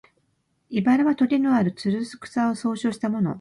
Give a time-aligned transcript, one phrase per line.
[0.71, 3.29] 「茨」はとげのある、つる草を総称したもの